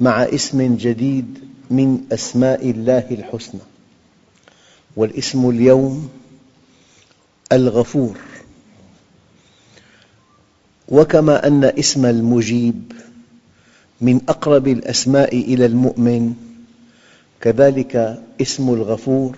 [0.00, 1.38] مع اسم جديد
[1.70, 3.60] من أسماء الله الحسنى
[4.96, 6.08] والاسم اليوم
[7.52, 8.16] الغفور.
[10.88, 12.92] وكما أن اسم المجيب
[14.00, 16.34] من أقرب الأسماء إلى المؤمن
[17.40, 19.36] كذلك اسم الغفور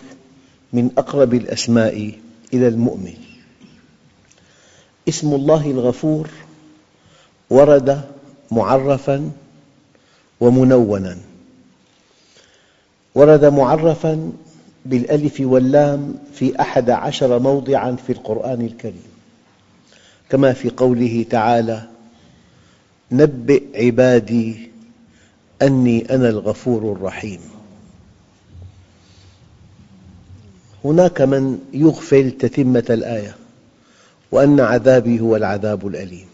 [0.73, 2.13] من أقرب الأسماء
[2.55, 3.15] إلى المؤمن.
[5.09, 6.29] اسم الله الغفور
[7.51, 8.01] ورد
[8.51, 9.31] معرفاً
[10.43, 11.19] ومنونا.
[13.15, 14.33] ورد معرفا
[14.85, 19.13] بالألف واللام في أحد عشر موضعا في القرآن الكريم
[20.31, 21.83] كما في قوله تعالى
[23.13, 24.71] نبئ عبادي
[25.63, 27.41] أني أنا الغفور الرحيم.
[30.85, 33.37] هناك من يغفل تتمة الآية
[34.33, 36.27] وأن عذابي هو العذاب الأليم.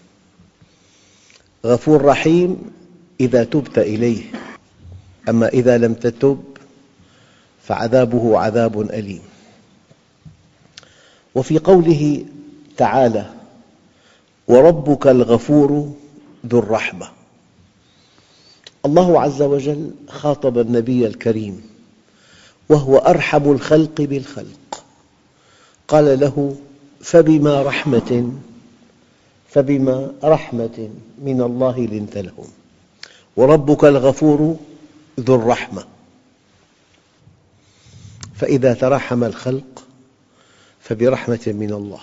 [1.67, 2.78] غفور رحيم
[3.21, 4.23] إذا تبت إليه.
[5.29, 6.45] أما إذا لم تتب
[7.63, 9.23] فعذابه عذاب أليم.
[11.35, 12.25] وفي قوله
[12.77, 13.31] تعالى
[14.49, 15.95] وربك الغفور
[16.47, 17.09] ذو الرحمة.
[18.87, 21.63] الله عز وجل خاطب النبي الكريم
[22.69, 24.85] وهو أرحم الخلق بالخلق.
[25.89, 26.57] قال له
[27.01, 28.33] فبما رحمة
[29.49, 30.89] فبما رحمة
[31.23, 32.58] من الله لنت لهم.
[33.39, 34.57] وربك الغفور
[35.21, 35.85] ذو الرحمة.
[38.35, 39.85] فإذا ترحم الخلق
[40.81, 42.01] فبرحمة من الله.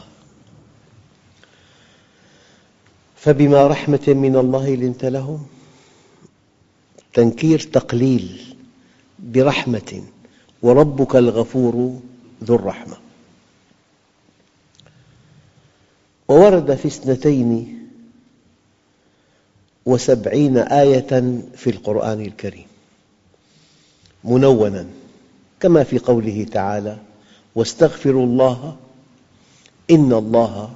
[3.16, 5.48] فبما رحمة من الله لنت لهم
[7.14, 8.56] تنكير تقليل
[9.20, 10.04] برحمة
[10.62, 12.00] وربك الغفور
[12.44, 12.98] ذو الرحمة.
[16.28, 17.85] وورد في اثنتين
[19.86, 22.66] وسبعين آية في القرآن الكريم.
[24.24, 24.86] منونا
[25.60, 26.98] كما في قوله تعالى
[27.56, 28.76] واستغفروا الله
[29.92, 30.74] إن الله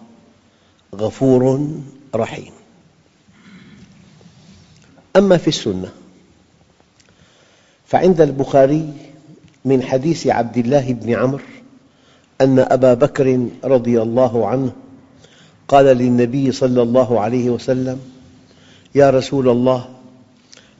[0.95, 1.69] غفور
[2.15, 2.51] رحيم.
[5.15, 5.91] أما في السنة
[7.85, 8.93] فعند البخاري
[9.65, 11.43] من حديث عبد الله بن عمرو
[12.41, 14.71] أن أبا بكر رضي الله عنه
[15.67, 17.99] قال للنبي صلى الله عليه وسلم
[18.95, 19.85] يا رسول الله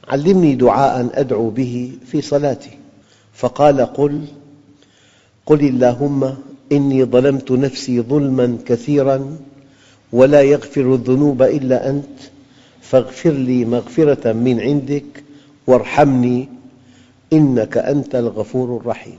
[0.08, 2.70] علمني دعاء أدعو به في صلاتي.
[3.34, 4.24] فقال قل
[5.46, 6.34] قل اللهم
[6.72, 9.36] إني ظلمت نفسي ظلما كثيرا
[10.12, 12.18] ولا يغفر الذنوب إلا أنت
[12.82, 15.24] فاغفر لي مغفرة من عندك
[15.66, 16.48] وارحمني
[17.32, 19.18] إنك أنت الغفور الرحيم.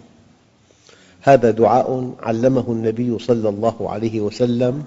[1.22, 4.84] هذا دعاء علمه النبي صلى الله عليه وسلم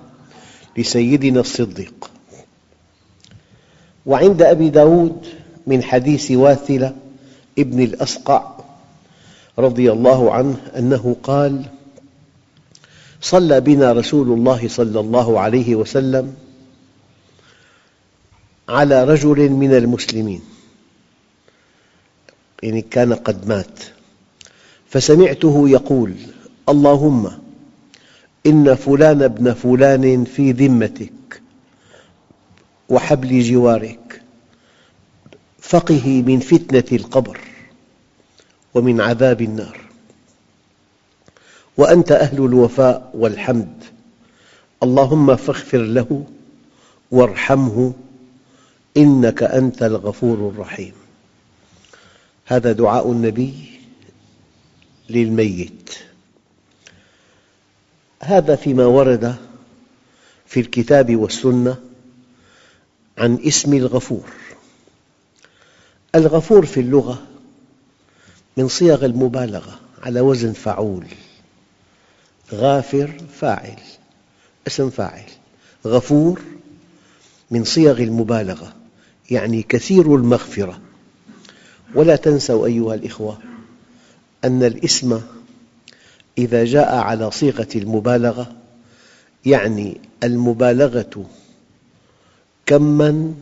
[0.79, 2.11] لسيدنا الصديق.
[4.07, 5.27] وعند أبي داود
[5.67, 6.97] من حديث واثلة
[7.59, 8.55] ابن الأسقع
[9.59, 11.65] رضي الله عنه أنه قال
[13.21, 16.35] صلى بنا رسول الله صلى الله عليه وسلم
[18.69, 20.41] على رجل من المسلمين
[22.63, 23.81] يعني كان قد مات
[24.89, 26.15] فسمعته يقول
[26.69, 27.31] اللهم
[28.47, 31.13] إن فلان ابن فلان في ذمتك
[32.95, 34.23] وحبل جوارك.
[35.61, 37.41] فقه من فتنة القبر
[38.75, 39.81] ومن عذاب النار.
[41.77, 43.85] وأنت أهل الوفاء والحمد.
[44.83, 46.25] اللهم فاغفر له
[47.11, 47.93] وارحمه
[48.97, 50.93] إنك أنت الغفور الرحيم.
[52.47, 53.55] هذا دعاء النبي
[55.11, 55.99] للميت.
[58.23, 59.37] هذا فيما ورد
[60.47, 61.77] في الكتاب والسنة
[63.19, 64.31] عن اسم الغفور.
[66.15, 67.23] الغفور في اللغة
[68.57, 71.07] من صيغ المبالغة على وزن فعول.
[72.53, 73.79] غافر فاعل
[74.67, 75.25] اسم فاعل.
[75.87, 76.41] غفور
[77.51, 78.75] من صيغ المبالغة
[79.31, 80.81] يعني كثير المغفرة.
[81.95, 83.39] ولا تنسوا أيها الأخوة
[84.45, 85.21] أن الاسم
[86.39, 88.53] إذا جاء على صيغة المبالغة
[89.47, 91.27] يعني المبالغة
[92.67, 93.35] كماً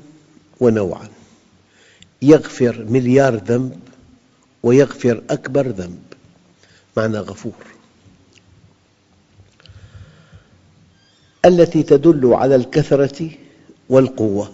[0.60, 1.08] ونوعاً.
[2.22, 3.80] يغفر مليار ذنب
[4.62, 6.02] ويغفر أكبر ذنب.
[6.96, 7.52] معنى غفور.
[11.44, 13.30] التي تدل على الكثرة
[13.88, 14.52] والقوة.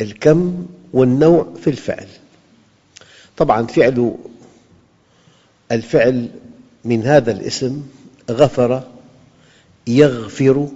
[0.00, 2.08] الكم والنوع في الفعل.
[3.36, 4.14] طبعاً فعل
[5.72, 6.28] الفعل
[6.84, 7.82] من هذا الاسم
[8.30, 8.82] غفر
[9.86, 10.68] يغفر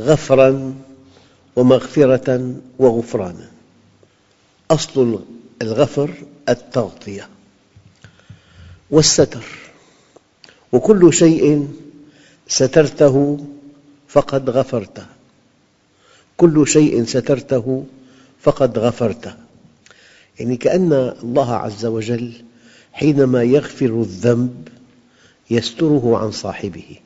[0.00, 0.74] غفراً
[1.56, 3.50] ومغفرة وغفرانا.
[4.70, 5.20] أصل
[5.62, 6.14] الغفر
[6.48, 7.28] التغطية
[8.90, 9.44] والستر.
[10.72, 11.68] وكل شيء
[12.48, 13.46] سترته
[14.08, 15.06] فقد غفرته.
[16.36, 17.84] كل شيء سترته
[18.40, 19.34] فقد غفرته.
[20.40, 22.32] يعني كأن الله عز وجل
[22.92, 24.68] حينما يغفر الذنب
[25.50, 26.96] يستره عن صاحبه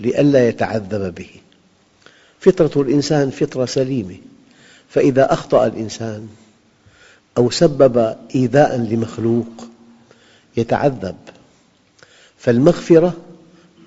[0.00, 1.30] لئلا يتعذب به.
[2.40, 4.16] فطرة الإنسان فطرة سليمة.
[4.88, 6.28] فإذا أخطأ الإنسان
[7.38, 9.68] أو سبب إيذاء لمخلوق
[10.56, 11.16] يتعذب.
[12.38, 13.16] فالمغفرة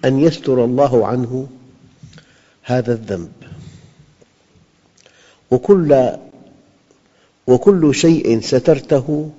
[0.05, 1.47] أن يستر الله عنه
[2.63, 3.31] هذا الذنب.
[5.51, 6.09] وكل,
[7.47, 9.31] وكل شيء سترته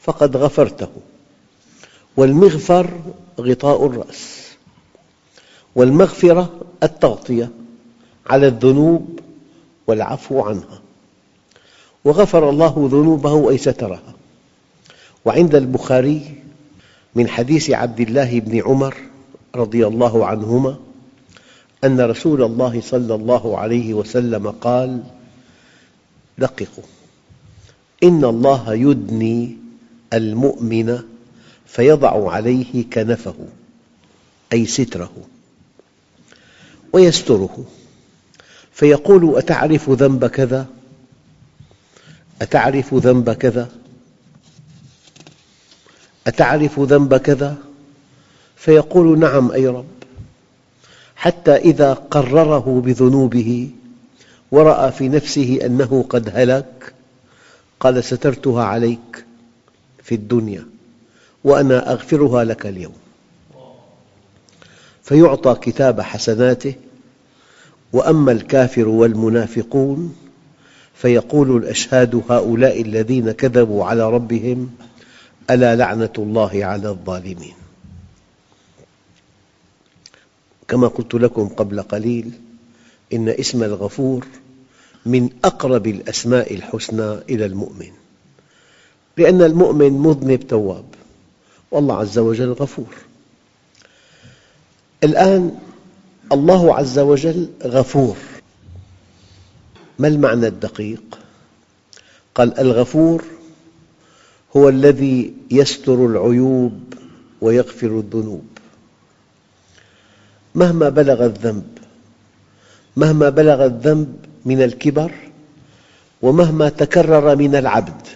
[0.00, 0.88] فقد غفرته.
[2.16, 3.00] والمغفر
[3.40, 4.42] غطاء الرأس.
[5.74, 7.50] والمغفرة التغطية.
[8.26, 9.20] على الذنوب
[9.86, 10.80] والعفو عنها.
[12.04, 14.14] وغفر الله ذنوبه أي سترها
[15.24, 16.42] وعند البخاري
[17.14, 18.96] من حديث عبد الله بن عمر
[19.54, 20.76] رضي الله عنهما
[21.84, 25.02] أن رسول الله صلى الله عليه وسلم قال
[26.38, 26.84] دققوا.
[28.02, 29.56] إن الله يدني
[30.12, 30.98] المؤمن
[31.66, 33.34] فيضع عليه كنفه
[34.52, 35.12] أي ستره
[36.92, 37.64] ويستره.
[38.76, 40.66] فيقول أتعرف ذنب كذا؟
[42.42, 43.68] أتعرف ذنب كذا؟
[46.26, 47.56] أتعرف ذنب كذا؟
[48.56, 49.86] فيقول نعم أي رب.
[51.16, 53.70] حتى إذا قرره بذنوبه
[54.50, 56.94] ورأى في نفسه أنه قد هلك
[57.80, 59.24] قال سترتها عليك
[60.02, 60.66] في الدنيا
[61.44, 62.96] وأنا أغفرها لك اليوم.
[65.02, 66.74] فيعطى كتاب حسناته
[67.92, 70.16] وأما الكافر والمنافقون
[70.94, 74.70] فيقول الأشهاد هؤلاء الذين كذبوا على ربهم
[75.50, 77.54] ألا لعنة الله على الظالمين.
[80.68, 82.30] كما قلت لكم قبل قليل
[83.12, 84.26] إن اسم الغفور
[85.06, 87.90] من أقرب الأسماء الحسنى إلى المؤمن.
[89.16, 90.84] لأن المؤمن مذنب تواب
[91.70, 92.94] والله عز وجل غفور.
[95.04, 95.58] الآن
[96.32, 98.16] الله عز وجل غفور.
[99.98, 101.18] ما المعنى الدقيق؟
[102.34, 103.24] قال الغفور
[104.56, 106.80] هو الذي يستر العيوب
[107.40, 108.44] ويغفر الذنوب.
[110.54, 111.78] مهما بلغ الذنب
[112.96, 115.12] مهما بلغ الذنب من الكبر
[116.22, 118.06] ومهما تكرر من العبد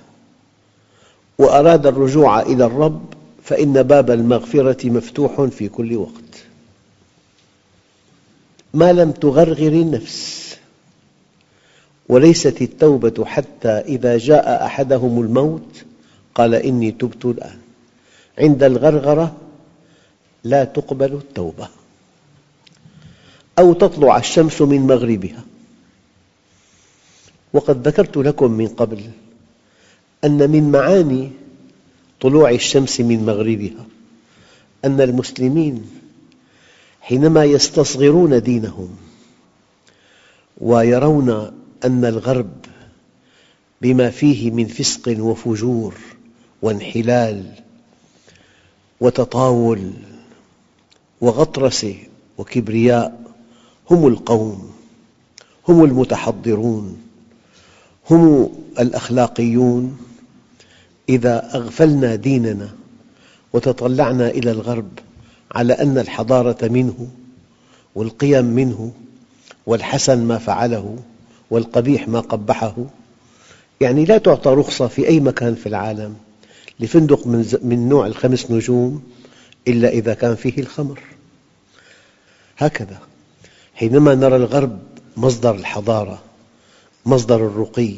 [1.38, 3.05] وأراد الرجوع إلى الرب
[3.45, 6.29] فإن باب المغفرة مفتوح في كل وقت.
[8.75, 10.57] ما لم تغرغر النفس.
[12.09, 15.85] وليست التوبة حتى إذا جاء أحدهم الموت
[16.35, 17.59] قال إني تبت الآن.
[18.39, 19.37] عند الغرغرة
[20.45, 21.69] لا تقبل التوبة.
[23.59, 25.45] أو تطلع الشمس من مغربها.
[27.53, 29.00] وقد ذكرت لكم من قبل
[30.25, 31.31] أن من معاني
[32.21, 33.87] طلوع الشمس من مغربها
[34.85, 35.91] أن المسلمين
[37.00, 38.97] حينما يستصغرون دينهم
[40.59, 41.30] ويرون
[41.85, 42.50] أن الغرب
[43.83, 45.95] بما فيه من فسق وفجور
[46.62, 47.45] وانحلال
[49.00, 49.92] وتطاول
[51.21, 51.95] وغطرسة
[52.38, 53.21] وكبرياء
[53.90, 54.73] هم القوم
[55.69, 57.02] هم المتحضرون
[58.11, 59.99] هم الأخلاقيون.
[61.09, 62.69] إذا أغفلنا ديننا
[63.52, 64.88] وتطلعنا إلى الغرب
[65.52, 67.09] على أن الحضارة منه
[67.95, 68.92] والقيم منه
[69.66, 70.97] والحسن ما فعله
[71.50, 72.75] والقبيح ما قبحه.
[73.80, 76.16] يعني لا تعطى رخصة في أي مكان في العالم
[76.80, 77.26] لفندق
[77.62, 79.02] من نوع الخمس نجوم
[79.69, 81.00] إلا إذا كان فيه الخمر.
[82.59, 82.99] هكذا
[83.75, 84.78] حينما نرى الغرب
[85.16, 86.23] مصدر الحضارة
[87.07, 87.97] مصدر الرقي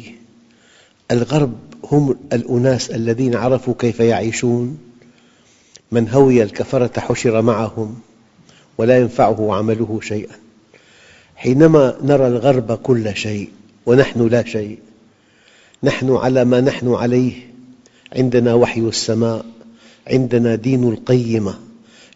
[1.10, 1.54] الغرب
[1.84, 4.78] هم الأناس الذين عرفوا كيف يعيشون
[5.92, 8.00] من هوي الكفرة حشر معهم
[8.78, 10.36] ولا ينفعه عمله شيئا.
[11.36, 13.50] حينما نرى الغرب كل شيء
[13.86, 14.78] ونحن لا شيء
[15.82, 17.32] نحن على ما نحن عليه.
[18.16, 19.44] عندنا وحي السماء
[20.06, 21.54] عندنا دين القيمة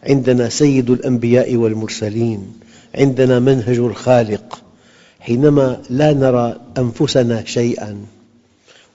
[0.03, 2.53] عندنا سيد الأنبياء والمرسلين
[2.95, 4.63] عندنا منهج الخالق.
[5.19, 8.05] حينما لا نرى أنفسنا شيئا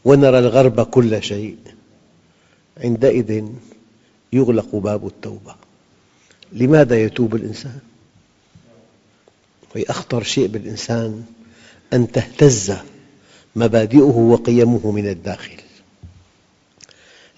[0.04, 1.56] ونرى الغرب كل شيء
[2.84, 3.44] عندئذ
[4.32, 5.54] يغلق باب التوبة.
[6.52, 7.78] لماذا يتوب الإنسان؟
[9.76, 11.24] أخطر شيء بالإنسان
[11.92, 12.72] أن تهتز
[13.56, 15.56] مبادئه وقيمه من الداخل.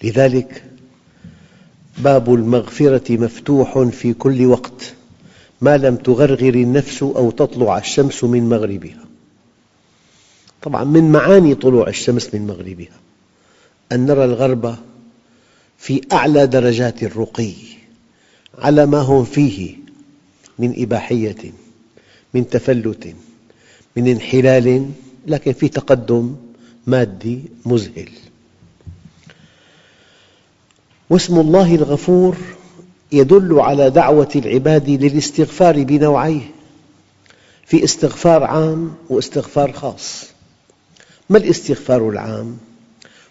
[0.02, 0.64] لذلك
[1.98, 4.94] باب المغفرة مفتوح في كل وقت
[5.60, 9.04] ما لم تغرغر النفس أو تطلع الشمس من مغربها.
[10.62, 12.98] طبعا من معاني طلوع الشمس من مغربها.
[13.92, 14.76] أن نرى الغرب
[15.78, 17.52] في أعلى درجات الرقي
[18.58, 19.76] على ما هم فيه
[20.58, 21.52] من إباحية
[22.34, 23.14] من تفلت
[23.96, 24.90] من انحلال
[25.26, 26.36] لكن في تقدم
[26.86, 28.08] مادي مذهل.
[31.10, 32.36] واسم الله الغفور
[33.12, 36.50] يدل على دعوة العباد للاستغفار بنوعيه
[37.66, 40.24] في استغفار عام واستغفار خاص.
[41.30, 42.58] ما الاستغفار العام؟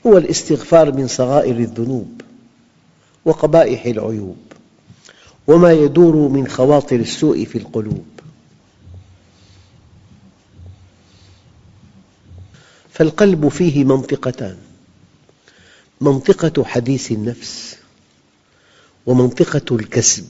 [0.07, 2.21] هو الاستغفار من صغائر الذنوب.
[3.25, 4.37] وقبائح العيوب
[5.47, 8.05] وما يدور من خواطر السوء في القلوب.
[12.91, 14.57] فالقلب فيه منطقتان
[16.01, 17.77] منطقة حديث النفس
[19.05, 20.27] ومنطقة الكسب.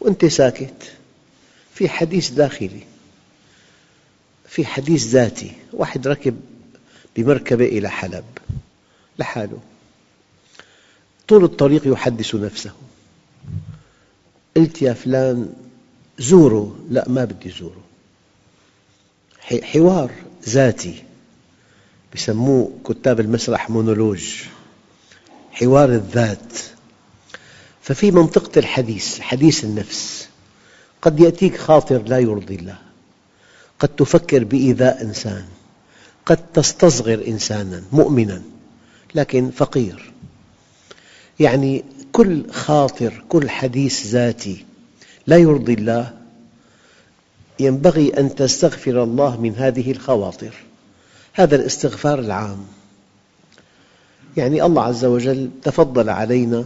[0.00, 0.92] وأنت ساكت
[1.74, 2.80] في حديث داخلي
[4.48, 6.40] في حديث ذاتي واحد ركب
[7.16, 8.24] بمركبة إلى حلب
[9.18, 9.60] لحاله.
[11.30, 12.72] طول الطريق يحدث نفسه.
[14.56, 15.52] قلت يا فلان
[16.18, 16.76] زوره.
[16.90, 17.84] لا ما بدي زوره.
[19.62, 20.10] حوار
[20.48, 21.04] ذاتي.
[22.14, 24.42] يسموه كتاب المسرح مونولوج.
[25.52, 26.52] حوار الذات.
[27.82, 30.28] ففي منطقة الحديث حديث النفس.
[31.02, 32.78] قد يأتيك خاطر لا يرضي الله.
[33.78, 35.44] قد تفكر بإيذاء إنسان.
[36.26, 38.42] قد تستصغر إنسانا مؤمنا
[39.14, 40.09] لكن فقير.
[41.40, 44.64] يعني كل خاطر كل حديث ذاتي
[45.26, 46.12] لا يرضي الله
[47.60, 50.54] ينبغي أن تستغفر الله من هذه الخواطر.
[51.32, 52.66] هذا الاستغفار العام.
[54.36, 56.64] يعني الله عز وجل تفضل علينا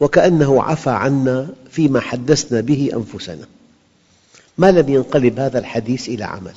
[0.00, 3.46] وكأنه عفى عنا فيما حدثنا به أنفسنا.
[4.58, 6.54] ما لم ينقلب هذا الحديث إلى عمل.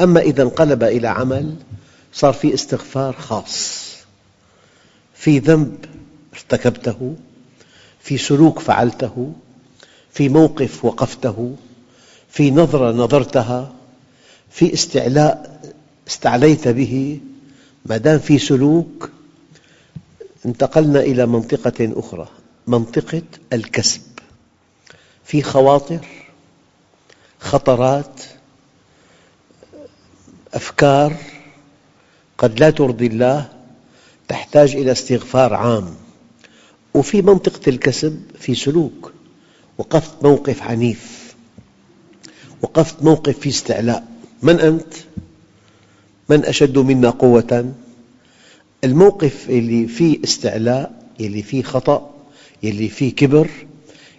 [0.00, 1.54] أما إذا انقلب إلى عمل
[2.12, 3.89] صار في استغفار خاص.
[5.20, 5.84] في ذنب
[6.34, 7.16] ارتكبته
[8.00, 9.32] في سلوك فعلته
[10.12, 11.56] في موقف وقفته
[12.28, 13.72] في نظرة نظرتها
[14.50, 15.60] في استعلاء
[16.08, 17.20] استعليت به.
[17.86, 19.10] ما دام في سلوك
[20.46, 22.28] انتقلنا إلى منطقة أخرى
[22.66, 23.22] منطقة
[23.52, 24.00] الكسب.
[25.24, 26.06] في خواطر
[27.40, 28.22] خطرات
[30.54, 31.16] أفكار
[32.38, 33.59] قد لا ترضي الله
[34.30, 35.94] تحتاج إلى استغفار عام.
[36.94, 39.12] وفي منطقة الكسب في سلوك.
[39.78, 41.34] وقفت موقف عنيف.
[42.62, 44.06] وقفت موقف فيه استعلاء.
[44.42, 44.94] من أنت؟
[46.28, 47.74] من أشد منا قوة؟
[48.84, 52.14] الموقف اللي فيه استعلاء اللي فيه خطأ
[52.64, 53.48] اللي فيه كبر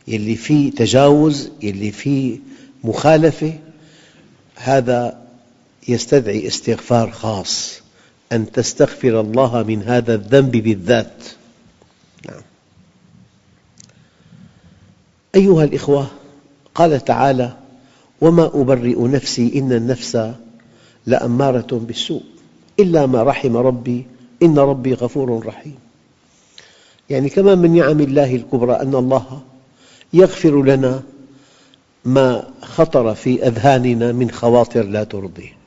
[0.07, 2.39] اللي فيه تجاوز اللي فيه
[2.83, 3.53] مخالفة
[4.55, 5.21] هذا
[5.87, 7.80] يستدعي استغفار خاص.
[8.31, 11.23] أن تستغفر الله من هذا الذنب بالذات.
[12.29, 12.41] نعم.
[15.35, 16.07] أيها الإخوة
[16.75, 17.57] قال تعالى
[18.21, 20.31] وما أبرئ نفسي إن النفس
[21.05, 22.23] لأمارة بالسوء
[22.79, 24.05] إلا ما رحم ربي
[24.43, 25.75] إن ربي غفور رحيم.
[27.09, 29.41] يعني كمان من نعم الله الكبرى أن الله
[30.13, 31.03] يغفر لنا
[32.05, 35.60] ما خطر في أذهاننا من خواطر لا ترضيه.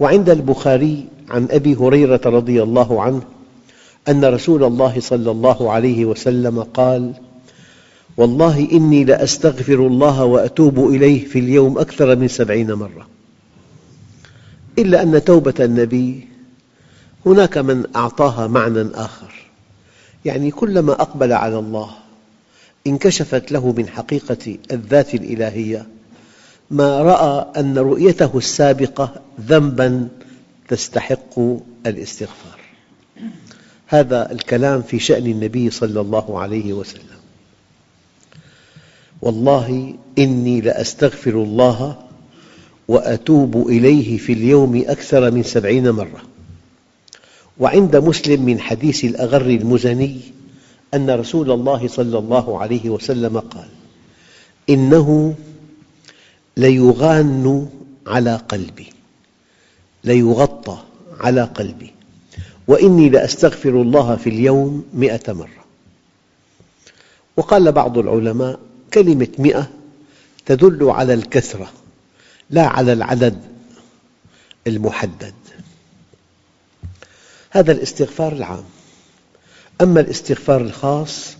[0.00, 3.22] وعند البخاري عن أبي هريرة رضي الله عنه
[4.08, 7.12] أن رسول الله صلى الله عليه وسلم قال
[8.16, 13.06] والله إني لأستغفر الله وأتوب إليه في اليوم أكثر من سبعين مرة.
[14.78, 16.28] إلا أن توبة النبي
[17.26, 19.34] هناك من أعطاها معنى آخر
[20.24, 21.90] يعني كلما أقبل على الله
[22.86, 25.86] انكشفت له من حقيقة الذات الإلهية
[26.70, 30.08] ما رأى أن رؤيته السابقة ذنباً
[30.68, 31.40] تستحق
[31.86, 32.60] الاستغفار.
[33.86, 37.20] هذا الكلام في شأن النبي صلى الله عليه وسلم.
[39.22, 41.96] والله إني لأستغفر الله
[42.88, 46.22] وأتوب إليه في اليوم أكثر من سبعين مرة.
[47.58, 50.20] وعند مسلم من حديث الأغر المزني
[50.94, 53.68] أن رسول الله صلى الله عليه وسلم قال
[54.70, 55.34] إنه
[56.60, 57.68] ليغان
[58.06, 58.92] على قلبي
[60.04, 60.78] ليغطى
[61.20, 61.92] على قلبي.
[62.68, 65.64] وإني لأستغفر الله في اليوم مئة مرة.
[67.36, 68.60] وقال بعض العلماء
[68.94, 69.70] كلمة مئة
[70.46, 71.70] تدل على الكثرة
[72.50, 73.40] لا على العدد
[74.66, 75.34] المحدد.
[77.50, 78.64] هذا الاستغفار العام.
[79.80, 81.36] أما الاستغفار الخاص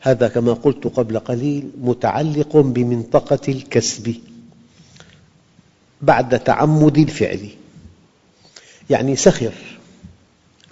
[0.00, 4.14] هذا كما قلت قبل قليل متعلق بمنطقة الكسب.
[6.02, 7.48] بعد تعمد الفعل.
[8.90, 9.52] يعني سخر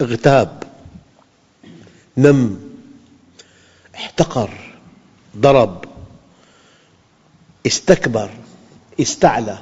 [0.01, 0.63] اغتاب
[2.17, 2.59] نم
[3.95, 4.49] احتقر
[5.37, 5.85] ضرب
[7.67, 8.29] استكبر
[9.01, 9.57] استعلى.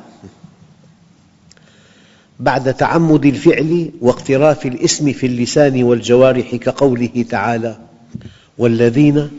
[2.39, 7.77] بعد تعمد الفعل واقتراف الاسم في اللسان والجوارح كقوله تعالى
[8.57, 9.29] والذين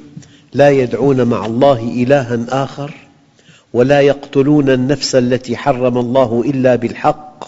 [0.52, 2.95] لا يدعون مع الله إلها آخر
[3.76, 7.45] ولا يقتلون النفس التي حرم الله إلا بالحق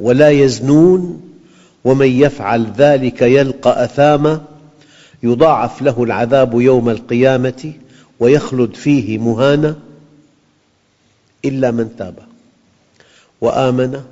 [0.00, 1.22] ولا يزنون
[1.84, 4.44] ومن يفعل ذلك يلقى أثاما
[5.22, 7.72] يضاعف له العذاب يوم القيامة
[8.20, 9.76] ويخلد فيه مهانا
[11.44, 12.14] إلا من تاب
[13.40, 14.02] وآمن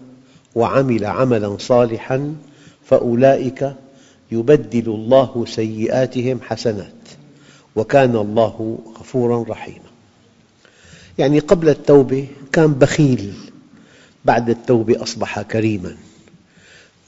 [0.54, 2.34] وعمل عملا صالحا
[2.84, 3.72] فأولئك
[4.32, 6.92] يبدل الله سيئاتهم حسنات
[7.76, 9.85] وكان الله غفورا رحيما.
[11.18, 13.34] يعني قبل التوبة كان بخيل
[14.24, 15.96] بعد التوبة أصبح كريما.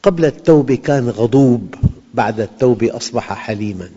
[0.02, 1.74] قبل التوبة كان غضوب
[2.14, 3.90] بعد التوبة أصبح حليما.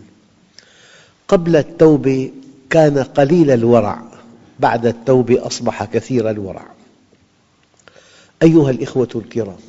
[1.28, 2.30] قبل التوبة
[2.70, 4.02] كان قليل الورع
[4.60, 6.66] بعد التوبة أصبح كثير الورع.
[8.42, 9.60] أيها الإخوة الكرام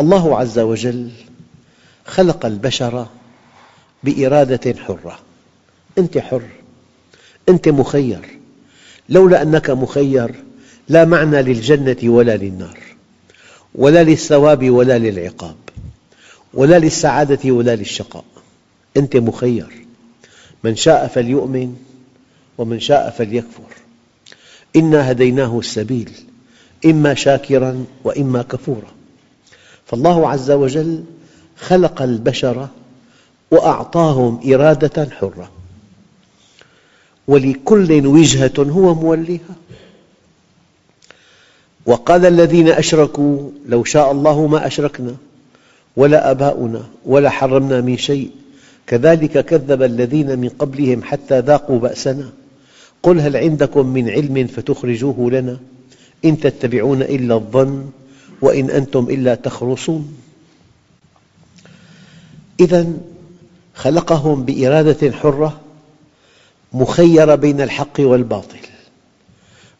[0.00, 1.10] الله عز وجل
[2.06, 3.06] خلق البشر
[4.04, 5.18] بإرادة حرة.
[5.98, 6.48] أنت حر
[7.48, 8.41] أنت مخير.
[9.08, 10.34] لولا أنك مخير
[10.88, 12.78] لا معنى للجنة ولا للنار
[13.74, 15.56] ولا للثواب ولا للعقاب
[16.54, 18.24] ولا للسعادة ولا للشقاء.
[18.96, 19.86] أنت مخير.
[20.64, 21.76] من شاء فليؤمن
[22.58, 23.72] ومن شاء فليكفر.
[24.76, 26.10] إنا هديناه السبيل
[26.86, 28.92] إما شاكراً وإما كفوراً.
[29.86, 31.04] فالله عز وجل
[31.56, 32.68] خلق البشر
[33.50, 35.50] وأعطاهم إرادة حرة.
[37.28, 39.54] ولكل وجهة هو موليها.
[41.86, 45.14] وقال الذين أشركوا لو شاء الله ما أشركنا
[45.96, 48.30] ولا آباؤنا ولا حرمنا من شيء.
[48.86, 52.30] كذلك كذب الذين من قبلهم حتى ذاقوا بأسنا.
[53.02, 55.58] قل هل عندكم من علم فتخرجوه لنا؟
[56.24, 57.90] إن تتبعون إلا الظن
[58.40, 60.14] وإن أنتم إلا تخرصون.
[62.60, 62.92] إذا
[63.74, 65.60] خلقهم بإرادة حرة
[66.74, 68.58] مخيرة بين الحق والباطل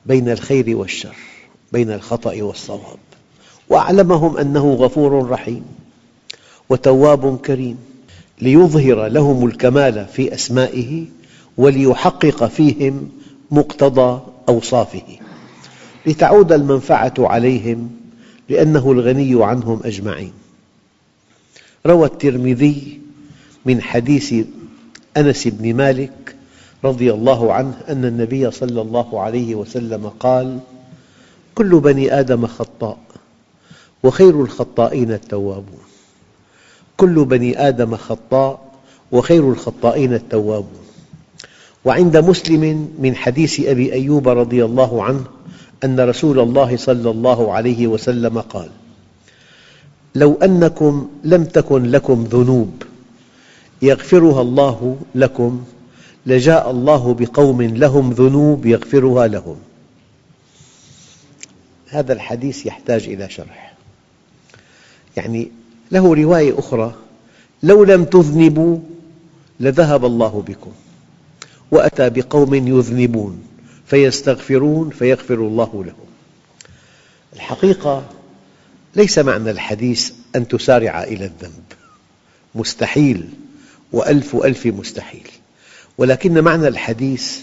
[0.06, 1.16] بين الخير والشر
[1.72, 2.98] بين الخطأ والصواب.
[3.68, 5.62] وأعلمهم أنه غفور رحيم
[6.68, 7.78] وتواب كريم
[8.40, 11.04] ليظهر لهم الكمال في أسمائه
[11.56, 13.08] وليحقق فيهم
[13.50, 15.18] مقتضى أوصافه.
[16.06, 17.90] لتعود المنفعة عليهم
[18.48, 20.32] لأنه الغني عنهم أجمعين.
[21.86, 23.00] روى الترمذي
[23.64, 24.34] من حديث
[25.16, 26.12] أنس بن مالك
[26.84, 30.58] رضي الله عنه أن النبي صلى الله عليه وسلم قال
[31.54, 32.98] كل بني آدم خطاء
[34.02, 35.82] وخير الخطائين التوابون.
[36.96, 38.60] كل بني آدم خطاء
[39.12, 40.82] وخير الخطائين التوابون.
[41.84, 45.24] وعند مسلم من حديث أبي أيوب رضي الله عنه
[45.84, 48.68] أن رسول الله صلى الله عليه وسلم قال
[50.14, 52.82] لو أنكم لم تكن لكم ذنوب
[53.82, 55.64] يغفرها الله لكم
[56.26, 59.56] لجاء الله بقوم لهم ذنوب يغفرها لهم.
[61.88, 63.74] هذا الحديث يحتاج إلى شرح.
[65.16, 65.50] يعني
[65.92, 66.94] له رواية أخرى
[67.62, 68.78] لو لم تذنبوا
[69.60, 70.72] لذهب الله بكم
[71.70, 73.42] وأتى بقوم يذنبون
[73.86, 76.06] فيستغفرون فيغفر الله لهم.
[77.32, 78.04] الحقيقة
[78.96, 81.64] ليس معنى الحديث أن تسارع إلى الذنب.
[82.54, 83.28] مستحيل
[83.92, 85.28] وألف ألف مستحيل.
[86.02, 87.38] ولكن معنى الحديث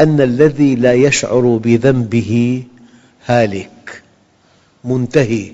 [0.00, 2.62] أن الذي لا يشعر بذنبه
[3.26, 4.02] هالك
[4.84, 5.52] منتهي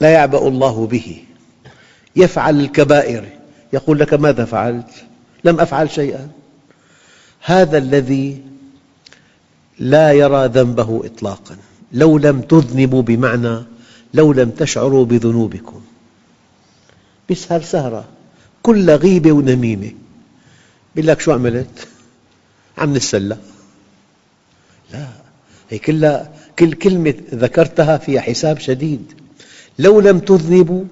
[0.00, 1.22] لا يعبأ الله به
[2.16, 3.24] يفعل الكبائر
[3.72, 4.90] يقول لك ماذا فعلت؟
[5.44, 6.28] لم أفعل شيئا.
[7.40, 8.42] هذا الذي
[9.78, 11.56] لا يرى ذنبه إطلاقا.
[11.92, 13.62] لو لم تذنبوا بمعنى
[14.14, 15.80] لو لم تشعروا بذنوبكم.
[17.28, 18.04] بيسهر سهرة؟
[18.62, 20.05] كل غيبة ونميمة.
[20.96, 21.88] يقول لك شو عملت؟
[22.78, 23.36] عم نتسلى.
[24.92, 25.06] لا
[25.70, 29.12] هي كلها كل كلمة ذكرتها فيها حساب شديد.
[29.78, 30.84] لو لم تذنبوا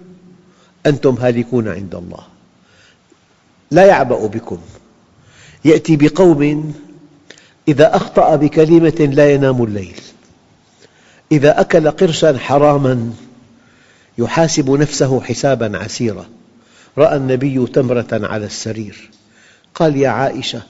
[0.86, 2.22] أنتم هالكون عند الله.
[3.70, 4.58] لا يعبأ بكم.
[5.64, 6.74] يأتي بقوم
[7.68, 10.00] إذا أخطأ بكلمة لا ينام الليل.
[11.32, 13.12] إذا أكل قرشا حراما
[14.18, 16.26] يحاسب نفسه حسابا عسيرا.
[16.98, 19.10] رأى النبي تمرة على السرير.
[19.74, 20.62] قال يا عائشة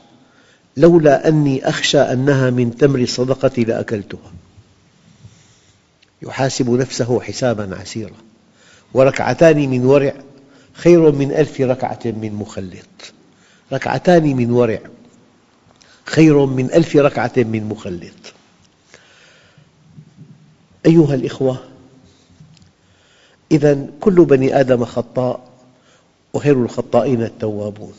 [0.77, 4.33] لولا أني أخشى أنها من تمر الصدقة لأكلتها.
[6.23, 8.17] يحاسب نفسه حسابا عسيرا.
[8.95, 10.15] وركعتان من ورع
[10.73, 13.13] خير من ألف ركعة من مخلط.
[13.73, 14.79] ركعتان من ورع
[16.07, 18.35] خير من ألف ركعة من مخلط.
[20.87, 21.59] أيها الإخوة
[23.53, 25.49] إذا كل بني آدم خطاء
[26.33, 27.95] وخير الخطائين التوابون.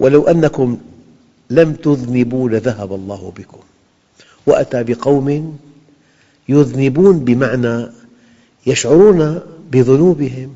[0.00, 0.78] ولو أنكم
[1.50, 3.58] لم تذنبوا لذهب الله بكم.
[4.46, 5.58] وأتى بقوم
[6.48, 7.86] يذنبون بمعنى
[8.66, 9.40] يشعرون
[9.72, 10.54] بذنوبهم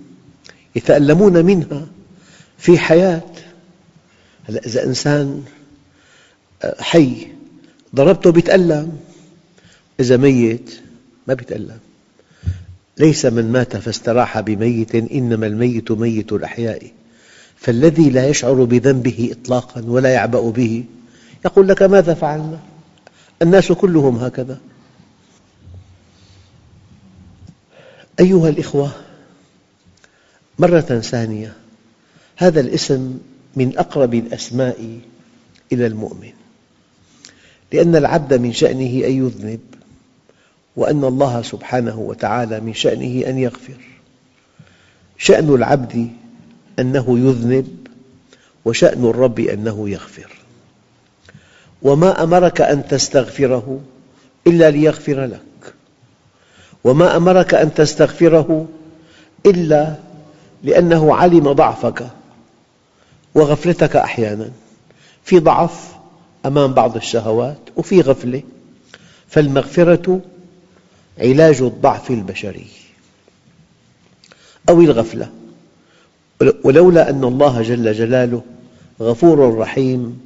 [0.77, 1.87] يتألمون منها
[2.59, 3.23] في حياة.
[4.49, 5.45] إذا إنسان
[6.79, 7.27] حي
[7.95, 8.99] ضربته بيتألم
[10.01, 10.81] إذا ميت
[11.29, 11.79] ما بيتألم.
[12.99, 16.93] ليس من مات فاستراح بميت إنما الميت ميت الأحياء.
[17.65, 20.85] فالذي لا يشعر بذنبه إطلاقا ولا يعبأ به
[21.45, 22.61] يقول لك ماذا فعلنا؟
[23.43, 24.61] الناس كلهم هكذا.
[28.21, 28.91] أيها الإخوة
[30.59, 31.57] مرة ثانية
[32.37, 33.19] هذا الاسم
[33.57, 34.99] من أقرب الأسماء
[35.73, 36.33] إلى المؤمن
[37.73, 39.61] لأن العبد من شأنه أن يذنب
[40.77, 43.81] وأن الله سبحانه وتعالى من شأنه أن يغفر.
[45.19, 46.11] شأن العبد
[46.79, 47.87] أنه يذنب
[48.65, 50.33] وشأن الرب أنه يغفر.
[51.83, 53.81] وما أمرك أن تستغفره
[54.47, 55.75] إلا ليغفر لك.
[56.85, 58.69] وما أمرك أن تستغفره
[59.47, 59.95] إلا
[60.63, 62.07] لأنه علم ضعفك
[63.35, 64.51] وغفلتك أحيانا.
[65.25, 65.93] في ضعف
[66.47, 68.43] أمام بعض الشهوات وفي غفلة.
[69.29, 70.21] فالمغفرة
[71.19, 72.67] علاج الضعف البشري
[74.69, 75.44] أو الغفلة.
[76.65, 78.43] ولولا أن الله جل جلاله
[79.01, 80.21] غفور رحيم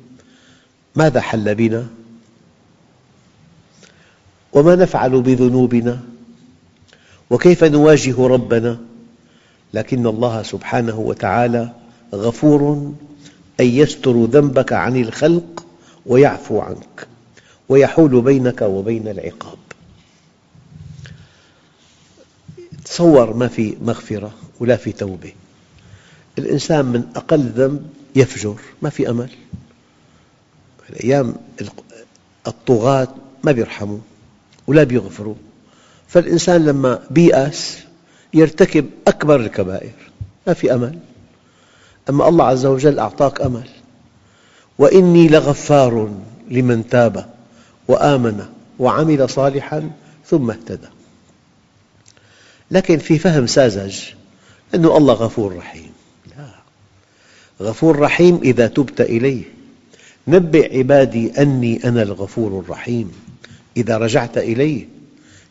[0.96, 1.86] ماذا حل بنا؟
[4.52, 6.00] وما نفعل بذنوبنا؟
[7.30, 8.78] وكيف نواجه ربنا؟
[9.74, 11.72] لكن الله سبحانه وتعالى
[12.14, 12.92] غفور
[13.60, 15.66] أي يستر ذنبك عن الخلق
[16.06, 17.06] ويعفو عنك
[17.68, 19.58] ويحول بينك وبين العقاب
[22.84, 25.32] تصور ما في مغفرة ولا في توبة
[26.38, 29.30] الإنسان من أقل ذنب يفجر ما في أمل.
[30.90, 31.34] الأيام
[32.46, 33.08] الطغاة
[33.44, 33.98] ما بيرحموا
[34.66, 35.34] ولا بيغفروا.
[36.08, 37.78] فالإنسان لما بيأس
[38.34, 39.92] يرتكب أكبر الكبائر
[40.46, 40.98] ما في أمل.
[42.10, 43.68] أما الله عز وجل أعطاك أمل.
[44.78, 46.14] وإني لغفار
[46.50, 47.34] لمن تاب
[47.88, 48.46] وآمن
[48.78, 49.90] وعمل صالحا
[50.26, 50.88] ثم اهتدى.
[52.70, 54.00] لكن في فهم ساذج
[54.74, 55.97] أن الله غفور رحيم.
[57.62, 59.42] غفور رحيم إذا تبت إليه.
[60.28, 63.12] نبئ عبادي أني أنا الغفور الرحيم.
[63.76, 64.88] إذا رجعت إليه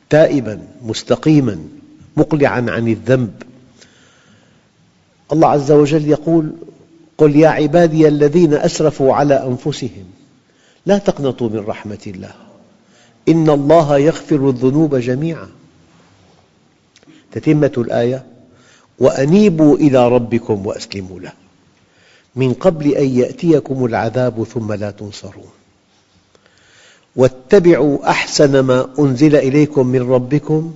[0.10, 1.58] تائبا مستقيما
[2.18, 3.34] مقلعا عن الذنب.
[5.32, 6.52] الله عز وجل يقول
[7.18, 10.06] قل يا عبادي الذين أسرفوا على أنفسهم
[10.86, 12.32] لا تقنطوا من رحمة الله.
[13.30, 15.48] إن الله يغفر الذنوب جميعا.
[17.32, 18.26] تتمة الآية
[19.00, 21.32] وأنيبوا إلى ربكم وأسلموا له.
[22.38, 25.50] من قبل أن يأتيكم العذاب ثم لا تنصرون.
[27.16, 30.76] واتبعوا أحسن ما أنزل إليكم من ربكم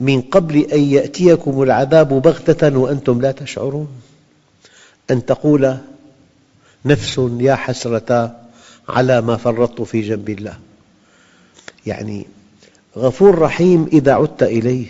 [0.00, 3.88] من قبل أن يأتيكم العذاب بغتة وأنتم لا تشعرون.
[5.10, 5.76] أن تقول
[6.84, 8.36] نفس يا حسرة
[8.88, 10.58] على ما فرطت في جنب الله.
[11.86, 12.26] يعني
[12.96, 14.86] غفور رحيم إذا عدت إليه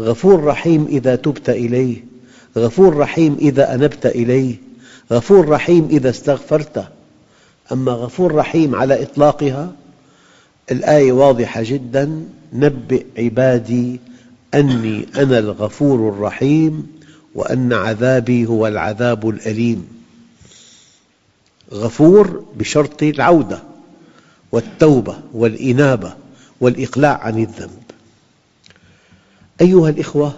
[0.00, 2.04] غفور رحيم إذا تبت إليه
[2.56, 4.67] غفور رحيم إذا أنبت إليه
[5.12, 6.88] غفور رحيم إذا استغفرت
[7.72, 9.72] أما غفور رحيم على إطلاقها
[10.70, 14.00] الآية واضحة جدا نبئ عبادي
[14.54, 16.86] أني أنا الغفور الرحيم
[17.34, 19.88] وأن عذابي هو العذاب الأليم.
[21.72, 23.62] غفور بشرط العودة
[24.52, 26.14] والتوبة والإنابة
[26.60, 27.82] والإقلاع عن الذنب.
[29.60, 30.32] أيها الإخوة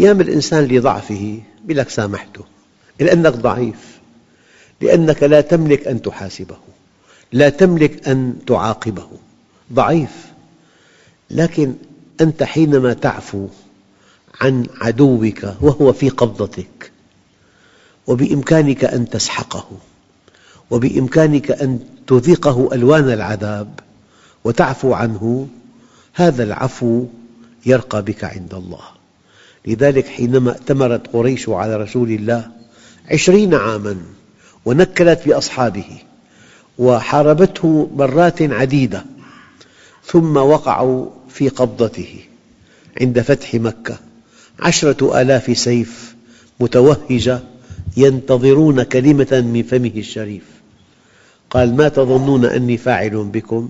[0.00, 2.44] أيام الإنسان لضعفه يقول لك سامحته
[3.00, 4.00] لأنك ضعيف
[4.80, 6.56] لأنك لا تملك أن تحاسبه
[7.32, 9.08] لا تملك أن تعاقبه.
[9.72, 10.26] ضعيف.
[11.30, 11.74] لكن
[12.20, 13.46] أنت حينما تعفو
[14.40, 16.92] عن عدوك وهو في قبضتك
[18.06, 19.68] وبإمكانك أن تسحقه
[20.70, 23.80] وبإمكانك أن تذيقه ألوان العذاب
[24.44, 25.48] وتعفو عنه
[26.14, 27.06] هذا العفو
[27.66, 28.99] يرقى بك عند الله.
[29.66, 32.50] لذلك حينما ائتمرت قريش على رسول الله
[33.10, 33.96] عشرين عاماً
[34.64, 35.84] ونكلت بأصحابه
[36.78, 39.04] وحاربته مرات عديدة
[40.04, 42.14] ثم وقعوا في قبضته
[43.00, 43.98] عند فتح مكة.
[44.60, 46.14] عشرة آلاف سيف
[46.60, 47.40] متوهجة
[47.96, 50.42] ينتظرون كلمة من فمه الشريف.
[51.50, 53.68] قال ما تظنون أني فاعل بكم؟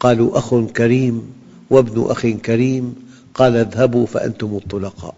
[0.00, 1.32] قالوا أخ كريم
[1.70, 2.94] وابن أخ كريم
[3.34, 5.14] قال اذهبوا فأنتم الطلقاء.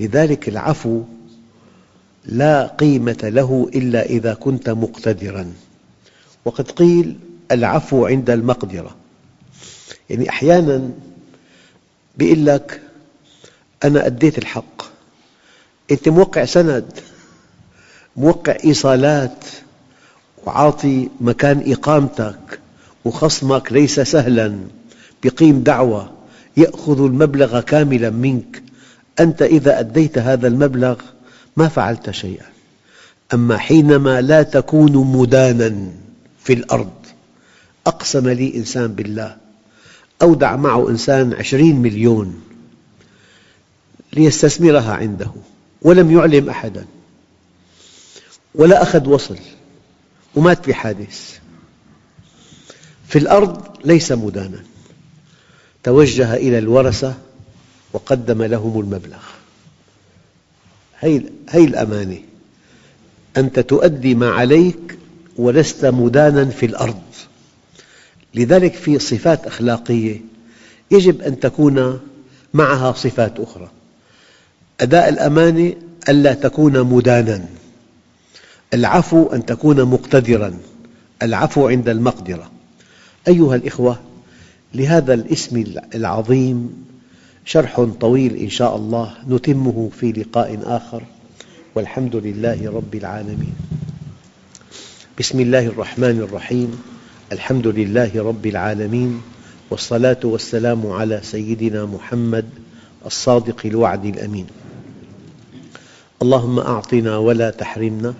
[0.00, 1.02] لذلك العفو
[2.24, 5.52] لا قيمة له إلا إذا كنت مقتدراً.
[6.44, 7.18] وقد قيل
[7.52, 8.96] العفو عند المقدرة.
[10.10, 10.90] يعني أحياناً
[12.20, 12.80] يقول لك
[13.84, 14.82] أنا أديت الحق.
[15.90, 16.84] أنت موقع سند
[18.16, 19.44] موقع إيصالات
[20.46, 22.60] وعاطي مكان إقامتك
[23.04, 24.58] وخصمك ليس سهلاً
[25.24, 26.10] يقيم دعوة.
[26.56, 28.62] يأخذ المبلغ كاملاً منك.
[29.20, 31.00] أنت إذا أديت هذا المبلغ
[31.56, 32.54] ما فعلت شيئا.
[33.34, 35.92] أما حينما لا تكون مدانا
[36.44, 36.92] في الأرض
[37.86, 39.36] أقسم لي إنسان بالله
[40.22, 42.40] أودع معه إنسان عشرين مليون
[44.12, 45.30] ليستثمرها عنده
[45.82, 46.86] ولم يعلم أحدا
[48.54, 49.38] ولا أخذ وصل
[50.34, 51.38] ومات بحادث
[53.08, 54.64] في الأرض ليس مدانا.
[55.84, 57.14] توجه إلى الورثة
[57.92, 59.22] وقدم لهم المبلغ.
[60.94, 62.18] هذه الأمانة.
[63.36, 64.98] أنت تؤدي ما عليك
[65.36, 67.02] ولست مدانا في الأرض.
[68.34, 70.20] لذلك في صفات أخلاقية
[70.90, 72.00] يجب أن تكون
[72.54, 73.70] معها صفات أخرى.
[74.80, 75.74] أداء الأمانة
[76.08, 77.44] ألا تكون مدانا.
[78.74, 80.58] العفو أن تكون مقتدرا.
[81.22, 82.50] العفو عند المقدرة.
[83.28, 83.98] أيها الإخوة
[84.74, 86.84] لهذا الاسم العظيم
[87.44, 91.02] شرح طويل إن شاء الله نتمه في لقاء آخر.
[91.74, 93.54] والحمد لله رب العالمين.
[95.18, 96.82] بسم الله الرحمن الرحيم.
[97.32, 99.20] الحمد لله رب العالمين.
[99.70, 102.44] والصلاة والسلام على سيدنا محمد
[103.06, 104.46] الصادق الوعد الأمين.
[106.22, 108.14] اللهم أعطنا ولا تحرمنا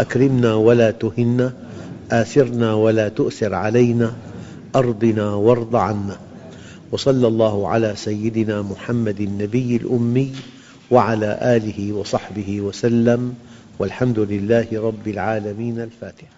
[0.00, 1.52] أكرمنا ولا تهنا
[2.10, 4.27] آثرنا ولا تؤثر علينا
[4.78, 6.16] أرضنا وارض عنا.
[6.92, 10.32] وصلى الله على سيدنا محمد النبي الأمي
[10.90, 13.34] وعلى آله وصحبه وسلم
[13.78, 16.37] والحمد لله رب العالمين الفاتحة.